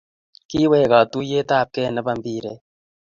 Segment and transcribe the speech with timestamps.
[0.49, 2.59] Kiwek katuyet ab kee nebo mpiret